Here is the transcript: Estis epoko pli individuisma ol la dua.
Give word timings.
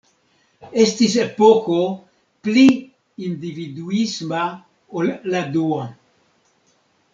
Estis 0.83 1.17
epoko 1.23 1.75
pli 2.47 2.63
individuisma 3.27 4.43
ol 5.03 5.15
la 5.37 5.45
dua. 5.61 5.87